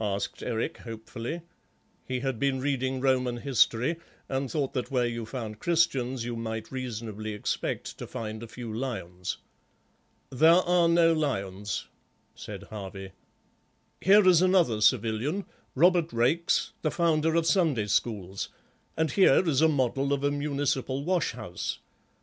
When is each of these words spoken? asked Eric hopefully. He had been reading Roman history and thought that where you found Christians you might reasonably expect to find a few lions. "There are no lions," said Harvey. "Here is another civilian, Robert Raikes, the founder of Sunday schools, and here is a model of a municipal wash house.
asked 0.00 0.42
Eric 0.42 0.78
hopefully. 0.78 1.42
He 2.08 2.20
had 2.20 2.38
been 2.38 2.58
reading 2.58 3.02
Roman 3.02 3.36
history 3.36 3.96
and 4.30 4.50
thought 4.50 4.72
that 4.72 4.90
where 4.90 5.04
you 5.04 5.26
found 5.26 5.58
Christians 5.58 6.24
you 6.24 6.36
might 6.36 6.72
reasonably 6.72 7.34
expect 7.34 7.98
to 7.98 8.06
find 8.06 8.42
a 8.42 8.48
few 8.48 8.72
lions. 8.74 9.36
"There 10.30 10.54
are 10.54 10.88
no 10.88 11.12
lions," 11.12 11.86
said 12.34 12.62
Harvey. 12.62 13.12
"Here 14.00 14.26
is 14.26 14.40
another 14.40 14.80
civilian, 14.80 15.44
Robert 15.74 16.14
Raikes, 16.14 16.70
the 16.80 16.90
founder 16.90 17.34
of 17.34 17.44
Sunday 17.44 17.88
schools, 17.88 18.48
and 18.96 19.10
here 19.10 19.46
is 19.46 19.60
a 19.60 19.68
model 19.68 20.14
of 20.14 20.24
a 20.24 20.30
municipal 20.30 21.04
wash 21.04 21.32
house. 21.32 21.80